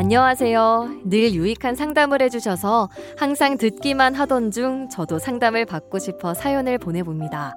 [0.00, 1.02] 안녕하세요.
[1.04, 7.54] 늘 유익한 상담을 해주셔서 항상 듣기만 하던 중 저도 상담을 받고 싶어 사연을 보내봅니다.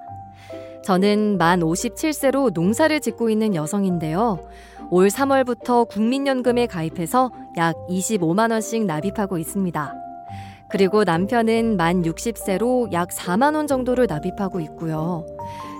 [0.84, 4.46] 저는 만 57세로 농사를 짓고 있는 여성인데요.
[4.90, 9.94] 올 3월부터 국민연금에 가입해서 약 25만원씩 납입하고 있습니다.
[10.68, 15.24] 그리고 남편은 만 60세로 약 4만원 정도를 납입하고 있고요.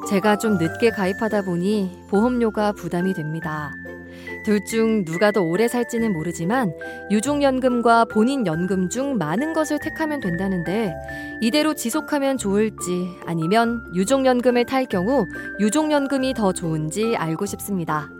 [0.09, 3.71] 제가 좀 늦게 가입하다 보니 보험료가 부담이 됩니다.
[4.45, 6.73] 둘 중 누가 더 오래 살지는 모르지만
[7.11, 10.95] 유족연금과 본인 연금 중 많은 것을 택하면 된다는데
[11.41, 15.27] 이대로 지속하면 좋을지 아니면 유족연금을 탈 경우
[15.61, 18.11] 유족연금이 더 좋은지 알고 싶습니다.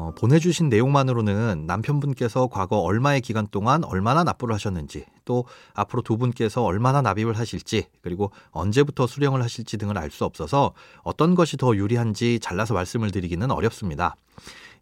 [0.00, 6.64] 어, 보내주신 내용만으로는 남편분께서 과거 얼마의 기간 동안 얼마나 납부를 하셨는지 또 앞으로 두 분께서
[6.64, 10.72] 얼마나 납입을 하실지 그리고 언제부터 수령을 하실지 등을 알 수 없어서
[11.04, 14.16] 어떤 것이 더 유리한지 잘라서 말씀을 드리기는 어렵습니다.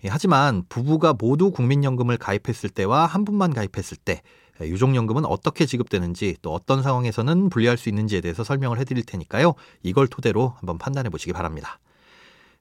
[0.05, 4.23] 예, 하지만 부부가 모두 국민연금을 가입했을 때와 한 분만 가입했을 때
[4.63, 9.55] 예, 유족연금은 어떻게 지급되는지 또 어떤 상황에서는 분리할 수 있는지에 대해서 설명을 해드릴 테니까요.
[9.83, 11.79] 이걸 토대로 한번 판단해 보시기 바랍니다.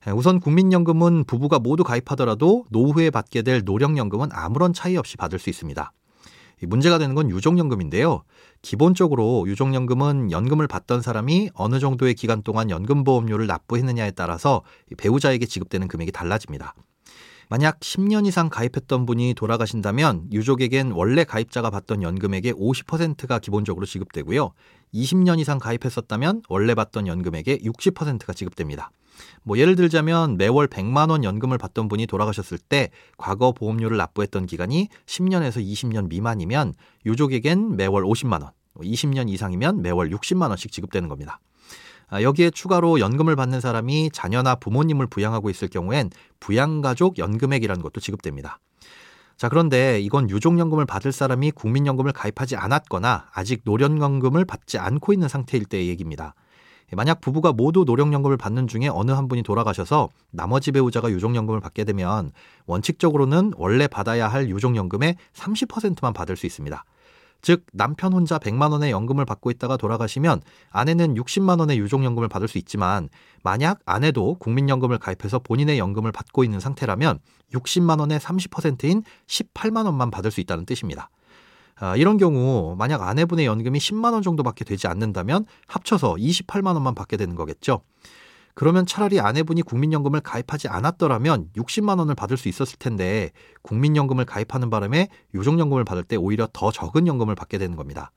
[0.05, 5.49] 예, 우선 국민연금은 부부가 모두 가입하더라도 노후에 받게 될 노령연금은 아무런 차이 없이 받을 수
[5.49, 5.91] 있습니다.
[6.61, 8.23] 문제가 되는 건 유족연금인데요.
[8.61, 14.63] 기본적으로 유족연금은 연금을 받던 사람이 어느 정도의 기간 동안 연금보험료를 납부했느냐에 따라서
[14.97, 16.73] 배우자에게 지급되는 금액이 달라집니다.
[17.49, 24.51] 만약 10년 이상 가입했던 분이 돌아가신다면 유족에겐 원래 가입자가 받던 연금액의 50%가 기본적으로 지급되고요.
[24.93, 28.91] 20년 이상 가입했었다면 원래 받던 연금액의 60%가 지급됩니다.
[29.43, 34.89] 뭐 예를 들자면 매월 100만 원 연금을 받던 분이 돌아가셨을 때 과거 보험료를 납부했던 기간이
[35.05, 36.73] 10년에서 20년 미만이면
[37.05, 41.39] 유족에겐 매월 50만 원, 20년 이상이면 매월 60만 원씩 지급되는 겁니다.
[42.09, 48.59] 아, 여기에 추가로 연금을 받는 사람이 자녀나 부모님을 부양하고 있을 경우엔 부양가족 연금액이라는 것도 지급됩니다.
[49.35, 55.65] 자, 그런데 이건 유족연금을 받을 사람이 국민연금을 가입하지 않았거나 아직 노령연금을 받지 않고 있는 상태일
[55.65, 56.33] 때의 얘기입니다.
[56.95, 62.31] 만약 부부가 모두 노령연금을 받는 중에 어느 한 분이 돌아가셔서 나머지 배우자가 유족연금을 받게 되면
[62.65, 66.85] 원칙적으로는 원래 받아야 할 유족연금의 30%만 받을 수 있습니다.
[67.41, 72.57] 즉 남편 혼자 100만 원의 연금을 받고 있다가 돌아가시면 아내는 60만 원의 유족연금을 받을 수
[72.57, 73.09] 있지만
[73.43, 77.19] 만약 아내도 국민연금을 가입해서 본인의 연금을 받고 있는 상태라면
[77.53, 81.09] 60만 원의 30%인 18만 원만 받을 수 있다는 뜻입니다.
[81.79, 87.17] 아, 이런 경우 만약 아내분의 연금이 10만 원 정도밖에 되지 않는다면 합쳐서 28만 원만 받게
[87.17, 87.81] 되는 거겠죠.
[88.55, 93.29] 그러면 차라리 아내분이 국민연금을 가입하지 않았더라면 60만 원을 받을 수 있었을 텐데
[93.61, 98.11] 국민연금을 가입하는 바람에 유족연금을 받을 때 오히려 더 적은 연금을 받게 되는 겁니다.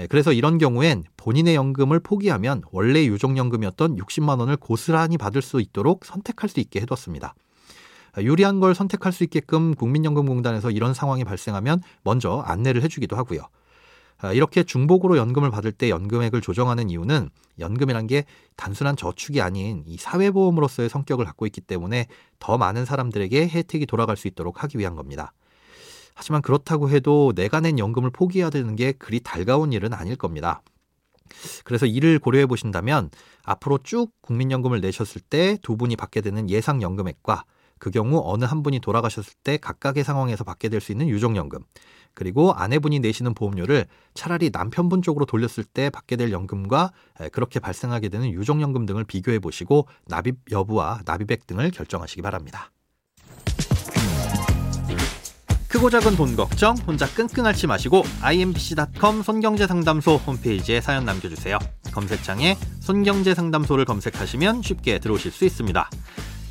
[0.00, 6.04] 예, 그래서 이런 경우엔 본인의 연금을 포기하면 원래 유족연금이었던 60만 원을 고스란히 받을 수 있도록
[6.04, 7.36] 선택할 수 있게 해뒀습니다.
[8.22, 13.42] 유리한 걸 선택할 수 있게끔 국민연금공단에서 이런 상황이 발생하면 먼저 안내를 해주기도 하고요.
[14.20, 17.30] 아, 이렇게 중복으로 연금을 받을 때 연금액을 조정하는 이유는
[17.60, 18.24] 연금이란 게
[18.56, 22.06] 단순한 저축이 아닌 이 사회보험으로서의 성격을 갖고 있기 때문에
[22.40, 25.32] 더 많은 사람들에게 혜택이 돌아갈 수 있도록 하기 위한 겁니다.
[26.14, 30.62] 하지만 그렇다고 해도 내가 낸 연금을 포기해야 되는 게 그리 달가운 일은 아닐 겁니다.
[31.62, 33.10] 그래서 이를 고려해 보신다면
[33.44, 37.44] 앞으로 쭉 국민연금을 내셨을 때 두 분이 받게 되는 예상 연금액과
[37.78, 41.60] 그 경우 어느 한 분이 돌아가셨을 때 각각의 상황에서 받게 될 수 있는 유족연금
[42.14, 46.92] 그리고 아내분이 내시는 보험료를 차라리 남편분 쪽으로 돌렸을 때 받게 될 연금과
[47.32, 52.70] 그렇게 발생하게 되는 유족연금 등을 비교해 보시고 납입 여부와 납입액 등을 결정하시기 바랍니다.
[55.68, 61.58] 크고 작은 돈 걱정 혼자 끙끙 앓지 마시고 imbc.com 손경제상담소 홈페이지에 사연 남겨주세요.
[61.92, 65.90] 검색창에 손경제상담소를 검색하시면 쉽게 들어오실 수 있습니다.